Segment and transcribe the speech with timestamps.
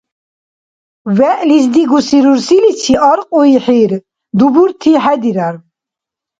[1.17, 3.91] ВегӀлис дигуси рурсиличи аркьуйхӀир
[4.37, 5.55] дубурти хӀедирар.